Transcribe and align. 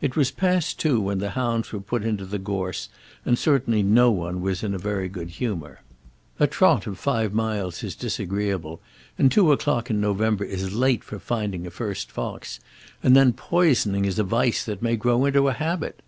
It 0.00 0.16
was 0.16 0.32
past 0.32 0.76
two 0.80 1.00
when 1.00 1.18
the 1.20 1.30
hounds 1.38 1.72
were 1.72 1.78
put 1.78 2.02
into 2.04 2.24
the 2.24 2.40
gorse, 2.40 2.88
and 3.24 3.38
certainly 3.38 3.80
no 3.80 4.10
one 4.10 4.40
was 4.40 4.64
in 4.64 4.74
a 4.74 4.76
very 4.76 5.08
good 5.08 5.30
humour. 5.30 5.82
A 6.40 6.48
trot 6.48 6.88
of 6.88 6.98
five 6.98 7.32
miles 7.32 7.84
is 7.84 7.94
disagreeable, 7.94 8.80
and 9.16 9.30
two 9.30 9.52
o'clock 9.52 9.88
in 9.88 10.00
November 10.00 10.42
is 10.42 10.74
late 10.74 11.04
for 11.04 11.20
finding 11.20 11.64
a 11.64 11.70
first 11.70 12.10
fox; 12.10 12.58
and 13.04 13.14
then 13.14 13.32
poisoning 13.32 14.04
is 14.04 14.18
a 14.18 14.24
vice 14.24 14.64
that 14.64 14.82
may 14.82 14.96
grow 14.96 15.24
into 15.26 15.46
a 15.46 15.52
habit! 15.52 16.02